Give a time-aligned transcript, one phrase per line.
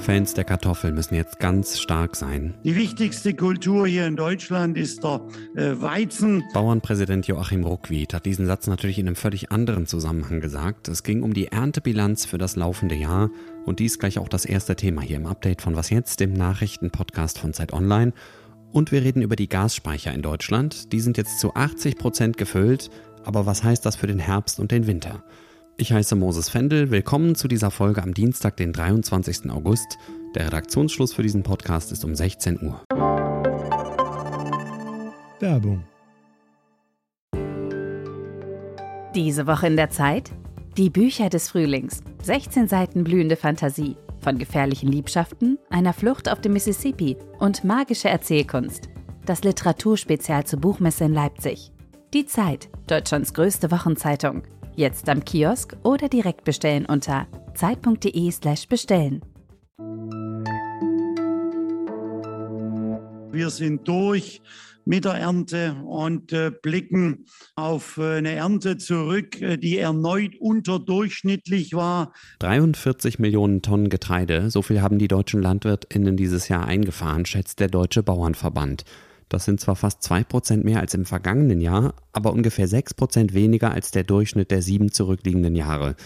[0.00, 2.54] Fans der Kartoffel müssen jetzt ganz stark sein.
[2.64, 5.20] Die wichtigste Kultur hier in Deutschland ist der
[5.56, 6.42] äh, Weizen.
[6.54, 10.88] Bauernpräsident Joachim Ruckwied hat diesen Satz natürlich in einem völlig anderen Zusammenhang gesagt.
[10.88, 13.28] Es ging um die Erntebilanz für das laufende Jahr
[13.66, 17.38] und dies gleich auch das erste Thema hier im Update von Was jetzt, dem Nachrichtenpodcast
[17.38, 18.14] von Zeit Online.
[18.72, 20.92] Und wir reden über die Gasspeicher in Deutschland.
[20.92, 22.90] Die sind jetzt zu 80 Prozent gefüllt.
[23.24, 25.24] Aber was heißt das für den Herbst und den Winter?
[25.76, 26.90] Ich heiße Moses Fendel.
[26.90, 29.50] Willkommen zu dieser Folge am Dienstag, den 23.
[29.50, 29.98] August.
[30.34, 32.80] Der Redaktionsschluss für diesen Podcast ist um 16 Uhr.
[35.40, 35.84] Werbung.
[39.14, 40.30] Diese Woche in der Zeit?
[40.76, 42.02] Die Bücher des Frühlings.
[42.22, 43.96] 16 Seiten blühende Fantasie.
[44.20, 48.88] Von gefährlichen Liebschaften, einer Flucht auf dem Mississippi und magische Erzählkunst.
[49.26, 51.73] Das Literaturspezial zur Buchmesse in Leipzig.
[52.14, 54.44] Die Zeit, Deutschlands größte Wochenzeitung.
[54.76, 59.20] Jetzt am Kiosk oder direkt bestellen unter zeit.de/slash bestellen.
[63.32, 64.40] Wir sind durch
[64.84, 67.24] mit der Ernte und äh, blicken
[67.56, 72.12] auf äh, eine Ernte zurück, äh, die erneut unterdurchschnittlich war.
[72.38, 77.68] 43 Millionen Tonnen Getreide, so viel haben die deutschen Landwirtinnen dieses Jahr eingefahren, schätzt der
[77.68, 78.84] Deutsche Bauernverband.
[79.34, 83.90] Das sind zwar fast 2% mehr als im vergangenen Jahr, aber ungefähr 6% weniger als
[83.90, 85.96] der Durchschnitt der sieben zurückliegenden Jahre.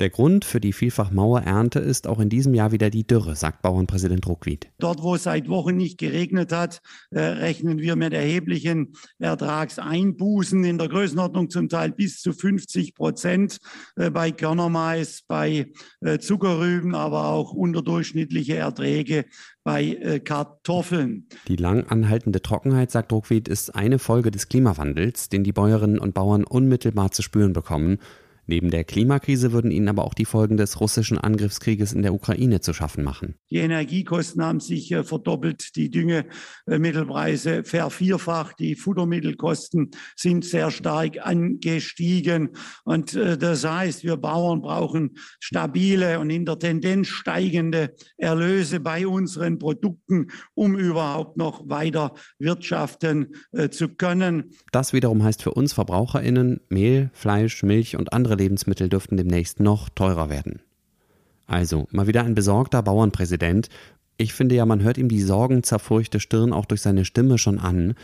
[0.00, 3.62] Der Grund für die vielfach Mauerernte ist auch in diesem Jahr wieder die Dürre, sagt
[3.62, 4.68] Bauernpräsident Ruckwied.
[4.78, 10.78] Dort, wo es seit Wochen nicht geregnet hat, äh, rechnen wir mit erheblichen Ertragseinbußen in
[10.78, 13.58] der Größenordnung zum Teil bis zu 50 Prozent
[13.96, 19.26] äh, bei Körnermais, bei äh, Zuckerrüben, aber auch unterdurchschnittliche Erträge
[19.64, 21.28] bei Kartoffeln.
[21.46, 26.14] Die lang anhaltende Trockenheit, sagt Ruckwied, ist eine Folge des Klimawandels, den die Bäuerinnen und
[26.14, 27.98] Bauern unmittelbar zu spüren bekommen
[28.52, 32.60] Neben der Klimakrise würden ihnen aber auch die Folgen des russischen Angriffskrieges in der Ukraine
[32.60, 33.36] zu schaffen machen.
[33.50, 42.50] Die Energiekosten haben sich äh, verdoppelt, die Düngemittelpreise vervierfacht, die Futtermittelkosten sind sehr stark angestiegen.
[42.84, 49.06] Und äh, das heißt, wir Bauern brauchen stabile und in der Tendenz steigende Erlöse bei
[49.06, 54.50] unseren Produkten, um überhaupt noch weiter wirtschaften äh, zu können.
[54.72, 59.60] Das wiederum heißt für uns Verbraucherinnen, Mehl, Fleisch, Milch und andere andere Lebensmittel dürften demnächst
[59.60, 60.60] noch teurer werden.
[61.46, 63.68] Also, mal wieder ein besorgter Bauernpräsident.
[64.16, 67.94] Ich finde ja, man hört ihm die sorgenzerfurchte Stirn auch durch seine Stimme schon an.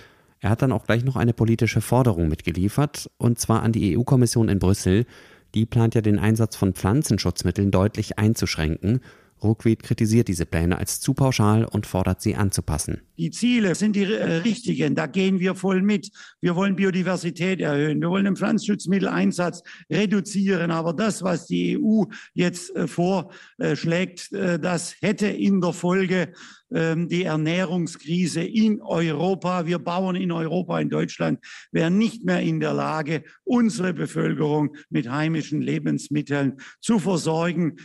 [0.41, 4.49] Er hat dann auch gleich noch eine politische Forderung mitgeliefert, und zwar an die EU-Kommission
[4.49, 5.07] in Brüssel.
[5.55, 9.01] Die plant ja den Einsatz von Pflanzenschutzmitteln deutlich einzuschränken
[9.43, 13.01] Ruckwied kritisiert diese Pläne als zu pauschal und fordert sie anzupassen.
[13.17, 16.11] Die Ziele sind die äh, richtigen, da gehen wir voll mit.
[16.41, 22.05] Wir wollen Biodiversität erhöhen, wir wollen den Pflanzenschutzmitteleinsatz reduzieren, aber das, was die EU
[22.35, 26.33] jetzt äh, vorschlägt, äh, das hätte in der Folge
[26.71, 29.67] ähm, die Ernährungskrise in Europa.
[29.67, 31.41] Wir Bauern in Europa, in Deutschland,
[31.73, 37.77] wären nicht mehr in der Lage, unsere Bevölkerung mit heimischen Lebensmitteln zu versorgen.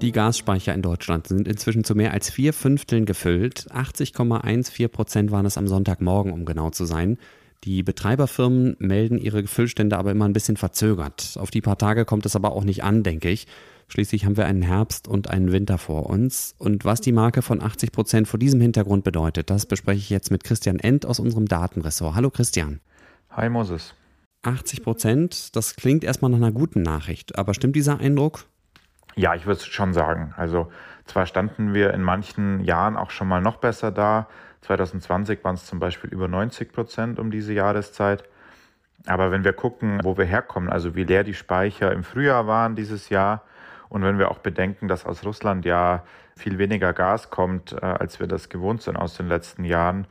[0.00, 3.66] Die Gasspeicher in Deutschland sind inzwischen zu mehr als vier Fünfteln gefüllt.
[3.72, 7.18] 80,14 Prozent waren es am Sonntagmorgen, um genau zu sein.
[7.64, 11.36] Die Betreiberfirmen melden ihre Füllstände aber immer ein bisschen verzögert.
[11.40, 13.48] Auf die paar Tage kommt es aber auch nicht an, denke ich.
[13.88, 16.54] Schließlich haben wir einen Herbst und einen Winter vor uns.
[16.58, 20.30] Und was die Marke von 80 Prozent vor diesem Hintergrund bedeutet, das bespreche ich jetzt
[20.30, 22.14] mit Christian End aus unserem Datenressort.
[22.14, 22.78] Hallo Christian.
[23.30, 23.94] Hi Moses.
[24.42, 27.36] 80 Prozent, das klingt erstmal nach einer guten Nachricht.
[27.36, 28.46] Aber stimmt dieser Eindruck?
[29.18, 30.32] Ja, ich würde schon sagen.
[30.36, 30.70] Also
[31.04, 34.28] zwar standen wir in manchen Jahren auch schon mal noch besser da.
[34.60, 38.22] 2020 waren es zum Beispiel über 90 Prozent um diese Jahreszeit.
[39.06, 42.76] Aber wenn wir gucken, wo wir herkommen, also wie leer die Speicher im Frühjahr waren
[42.76, 43.42] dieses Jahr,
[43.88, 46.04] und wenn wir auch bedenken, dass aus Russland ja
[46.36, 50.06] viel weniger Gas kommt, äh, als wir das gewohnt sind aus den letzten Jahren,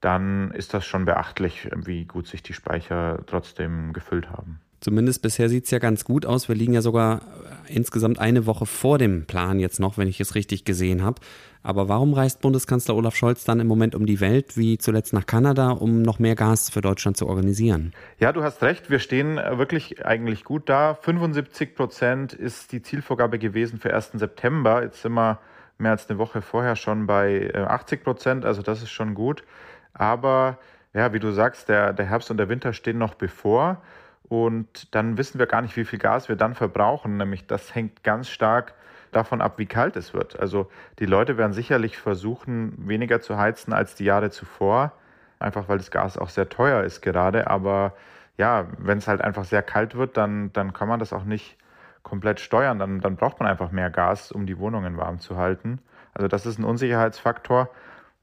[0.00, 4.60] dann ist das schon beachtlich, wie gut sich die Speicher trotzdem gefüllt haben.
[4.80, 6.48] Zumindest bisher sieht es ja ganz gut aus.
[6.48, 7.22] Wir liegen ja sogar
[7.72, 11.20] insgesamt eine Woche vor dem Plan jetzt noch, wenn ich es richtig gesehen habe.
[11.62, 15.26] Aber warum reist Bundeskanzler Olaf Scholz dann im Moment um die Welt, wie zuletzt nach
[15.26, 17.92] Kanada, um noch mehr Gas für Deutschland zu organisieren?
[18.18, 18.90] Ja, du hast recht.
[18.90, 20.94] Wir stehen äh, wirklich eigentlich gut da.
[20.94, 24.12] 75 Prozent ist die Zielvorgabe gewesen für 1.
[24.14, 24.82] September.
[24.82, 25.38] Jetzt sind wir
[25.78, 28.44] mehr als eine Woche vorher schon bei 80 äh, Prozent.
[28.44, 29.44] Also das ist schon gut.
[29.94, 30.58] Aber
[30.94, 33.82] ja, wie du sagst, der, der Herbst und der Winter stehen noch bevor.
[34.28, 37.16] Und dann wissen wir gar nicht, wie viel Gas wir dann verbrauchen.
[37.16, 38.74] Nämlich das hängt ganz stark
[39.10, 40.38] davon ab, wie kalt es wird.
[40.40, 44.92] Also die Leute werden sicherlich versuchen, weniger zu heizen als die Jahre zuvor,
[45.38, 47.48] einfach weil das Gas auch sehr teuer ist gerade.
[47.48, 47.92] Aber
[48.38, 51.58] ja, wenn es halt einfach sehr kalt wird, dann, dann kann man das auch nicht
[52.02, 52.78] komplett steuern.
[52.78, 55.78] Dann, dann braucht man einfach mehr Gas, um die Wohnungen warm zu halten.
[56.14, 57.68] Also das ist ein Unsicherheitsfaktor.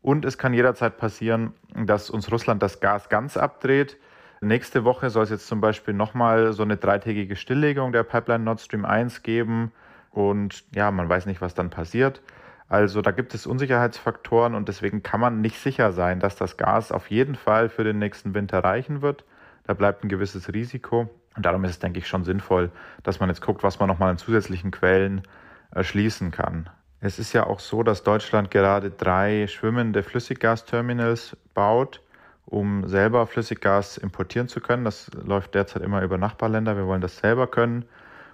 [0.02, 3.98] Und es kann jederzeit passieren, dass uns Russland das Gas ganz abdreht.
[4.42, 8.62] Nächste Woche soll es jetzt zum Beispiel nochmal so eine dreitägige Stilllegung der Pipeline Nord
[8.62, 9.72] Stream 1 geben.
[10.12, 12.22] Und ja, man weiß nicht, was dann passiert.
[12.70, 16.92] Also da gibt es Unsicherheitsfaktoren und deswegen kann man nicht sicher sein, dass das Gas
[16.92, 19.26] auf jeden Fall für den nächsten Winter reichen wird.
[19.66, 21.10] Da bleibt ein gewisses Risiko.
[21.36, 22.72] Und darum ist es, denke ich, schon sinnvoll,
[23.04, 25.24] dass man jetzt guckt, was man nochmal an zusätzlichen Quellen
[25.72, 26.70] erschließen kann.
[27.02, 32.02] Es ist ja auch so, dass Deutschland gerade drei schwimmende Flüssiggasterminals baut,
[32.50, 34.84] um selber Flüssiggas importieren zu können.
[34.84, 36.76] Das läuft derzeit immer über Nachbarländer.
[36.76, 37.86] Wir wollen das selber können.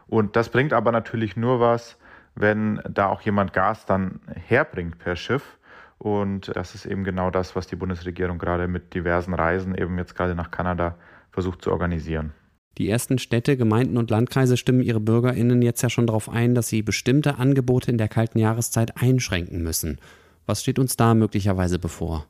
[0.07, 1.97] Und das bringt aber natürlich nur was,
[2.35, 5.57] wenn da auch jemand Gas dann herbringt per Schiff.
[5.97, 10.15] Und das ist eben genau das, was die Bundesregierung gerade mit diversen Reisen eben jetzt
[10.15, 10.97] gerade nach Kanada
[11.31, 12.33] versucht zu organisieren.
[12.77, 16.67] Die ersten Städte, Gemeinden und Landkreise stimmen ihre BürgerInnen jetzt ja schon darauf ein, dass
[16.67, 20.00] sie bestimmte Angebote in der kalten Jahreszeit einschränken müssen.
[20.45, 22.27] Was steht uns da möglicherweise bevor?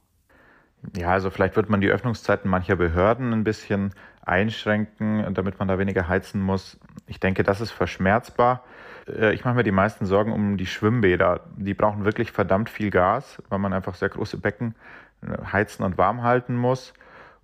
[0.95, 5.77] Ja, also vielleicht wird man die Öffnungszeiten mancher Behörden ein bisschen einschränken, damit man da
[5.79, 6.79] weniger heizen muss.
[7.07, 8.63] Ich denke, das ist verschmerzbar.
[9.07, 11.41] Äh, ich mache mir die meisten Sorgen um die Schwimmbäder.
[11.57, 14.75] Die brauchen wirklich verdammt viel Gas, weil man einfach sehr große Becken
[15.21, 16.93] äh, heizen und warm halten muss.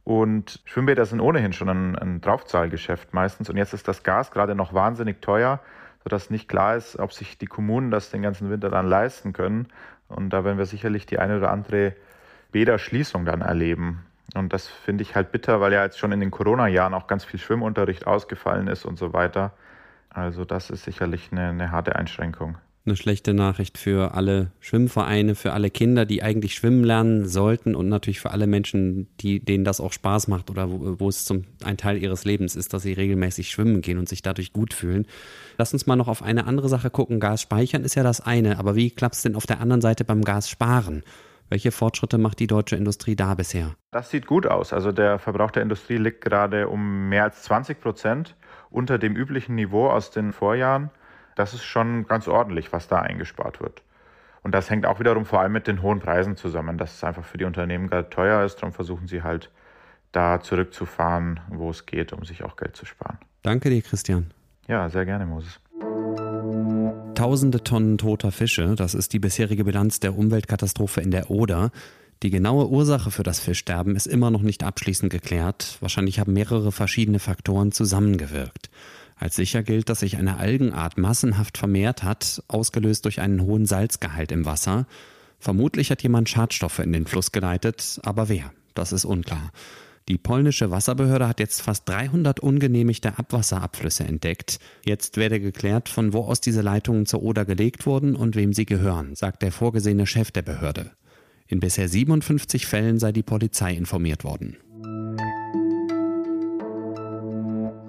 [0.03, 3.49] Und Schwimmbäder sind ohnehin schon ein, ein Draufzahlgeschäft meistens.
[3.49, 5.59] Und jetzt ist das Gas gerade noch wahnsinnig teuer,
[6.03, 9.67] sodass nicht klar ist, ob sich die Kommunen das den ganzen Winter dann leisten können.
[10.07, 11.93] Und da werden wir sicherlich die eine oder andere
[12.51, 14.05] Bäderschließung dann erleben.
[14.33, 17.25] Und das finde ich halt bitter, weil ja jetzt schon in den Corona-Jahren auch ganz
[17.25, 19.53] viel Schwimmunterricht ausgefallen ist und so weiter.
[20.09, 25.53] Also das ist sicherlich eine, eine harte Einschränkung eine schlechte Nachricht für alle Schwimmvereine, für
[25.53, 29.79] alle Kinder, die eigentlich schwimmen lernen sollten und natürlich für alle Menschen, die, denen das
[29.79, 32.93] auch Spaß macht oder wo, wo es zum, ein Teil ihres Lebens ist, dass sie
[32.93, 35.05] regelmäßig schwimmen gehen und sich dadurch gut fühlen.
[35.59, 37.19] Lass uns mal noch auf eine andere Sache gucken.
[37.19, 40.03] Gas speichern ist ja das eine, aber wie klappt es denn auf der anderen Seite
[40.03, 41.03] beim Gas sparen?
[41.51, 43.75] Welche Fortschritte macht die deutsche Industrie da bisher?
[43.91, 44.73] Das sieht gut aus.
[44.73, 48.35] Also der Verbrauch der Industrie liegt gerade um mehr als 20 Prozent
[48.71, 50.89] unter dem üblichen Niveau aus den Vorjahren
[51.35, 53.83] das ist schon ganz ordentlich, was da eingespart wird.
[54.43, 57.23] Und das hängt auch wiederum vor allem mit den hohen Preisen zusammen, dass es einfach
[57.23, 58.57] für die Unternehmen gerade teuer ist.
[58.57, 59.51] Darum versuchen sie halt
[60.11, 63.17] da zurückzufahren, wo es geht, um sich auch Geld zu sparen.
[63.43, 64.31] Danke dir, Christian.
[64.67, 65.59] Ja, sehr gerne, Moses.
[67.15, 71.71] Tausende Tonnen toter Fische, das ist die bisherige Bilanz der Umweltkatastrophe in der Oder.
[72.23, 75.77] Die genaue Ursache für das Fischsterben ist immer noch nicht abschließend geklärt.
[75.81, 78.69] Wahrscheinlich haben mehrere verschiedene Faktoren zusammengewirkt.
[79.15, 84.31] Als sicher gilt, dass sich eine Algenart massenhaft vermehrt hat, ausgelöst durch einen hohen Salzgehalt
[84.31, 84.87] im Wasser.
[85.39, 88.51] Vermutlich hat jemand Schadstoffe in den Fluss geleitet, aber wer?
[88.73, 89.51] Das ist unklar.
[90.07, 94.59] Die polnische Wasserbehörde hat jetzt fast 300 ungenehmigte Abwasserabflüsse entdeckt.
[94.83, 98.65] Jetzt werde geklärt, von wo aus diese Leitungen zur Oder gelegt wurden und wem sie
[98.65, 100.91] gehören, sagt der vorgesehene Chef der Behörde.
[101.47, 104.57] In bisher 57 Fällen sei die Polizei informiert worden.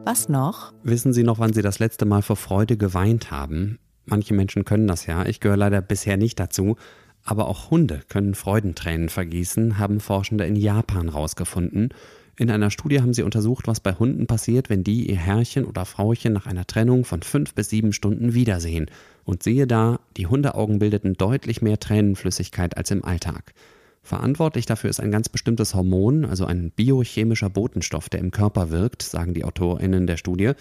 [0.05, 0.73] Was noch?
[0.82, 3.79] Wissen Sie noch, wann Sie das letzte Mal vor Freude geweint haben?
[4.05, 6.76] Manche Menschen können das ja, ich gehöre leider bisher nicht dazu.
[7.25, 11.91] Aber auch Hunde können Freudentränen vergießen, haben Forschende in Japan rausgefunden.
[12.37, 15.85] In einer Studie haben sie untersucht, was bei Hunden passiert, wenn die ihr Herrchen oder
[15.85, 18.91] Frauchen nach einer Trennung von fünf bis sieben Stunden wiedersehen.
[19.25, 23.55] Und siehe da, die Hundeaugen bildeten deutlich mehr Tränenflüssigkeit als im Alltag.
[24.02, 29.02] Verantwortlich dafür ist ein ganz bestimmtes Hormon, also ein biochemischer Botenstoff, der im Körper wirkt,
[29.02, 30.52] sagen die AutorInnen der Studie.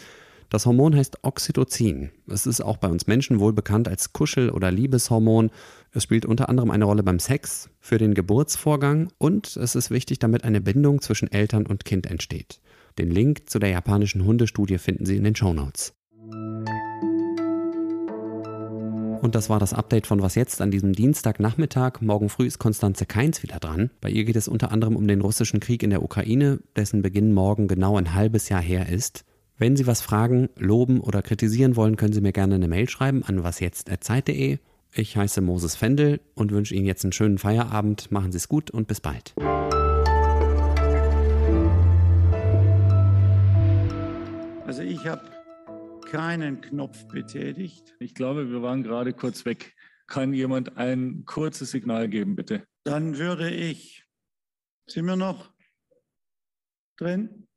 [0.51, 2.09] Das Hormon heißt Oxytocin.
[2.27, 5.49] Es ist auch bei uns Menschen wohl bekannt als Kuschel- oder Liebeshormon.
[5.93, 10.19] Es spielt unter anderem eine Rolle beim Sex, für den Geburtsvorgang und es ist wichtig,
[10.19, 12.59] damit eine Bindung zwischen Eltern und Kind entsteht.
[12.99, 15.93] Den Link zu der japanischen Hundestudie finden Sie in den Show Notes.
[19.21, 22.01] Und das war das Update von Was jetzt an diesem Dienstagnachmittag.
[22.01, 23.89] Morgen früh ist Konstanze Keins wieder dran.
[24.01, 27.31] Bei ihr geht es unter anderem um den russischen Krieg in der Ukraine, dessen Beginn
[27.31, 29.23] morgen genau ein halbes Jahr her ist.
[29.61, 33.21] Wenn Sie was fragen, loben oder kritisieren wollen, können Sie mir gerne eine Mail schreiben
[33.23, 34.57] an wasjetzt.zeit.de.
[34.91, 38.11] Ich heiße Moses Fendel und wünsche Ihnen jetzt einen schönen Feierabend.
[38.11, 39.35] Machen Sie es gut und bis bald.
[44.65, 45.29] Also ich habe
[46.09, 47.93] keinen Knopf betätigt.
[47.99, 49.75] Ich glaube, wir waren gerade kurz weg.
[50.07, 52.65] Kann jemand ein kurzes Signal geben, bitte?
[52.83, 54.07] Dann würde ich,
[54.87, 55.53] sind wir noch
[56.97, 57.45] drin?